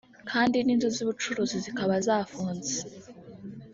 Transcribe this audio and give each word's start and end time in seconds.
kandi 0.29 0.57
n’inzu 0.65 0.89
z’ubucuruzi 0.95 1.57
zikaba 1.65 1.93
zafunze 2.05 2.77